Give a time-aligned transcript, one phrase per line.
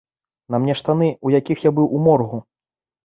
[0.53, 2.45] На мне штаны, у якіх я быў у моргу.